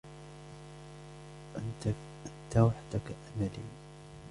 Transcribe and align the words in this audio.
أنت 1.57 1.95
وحدك 2.57 3.15
أملي. 3.35 3.63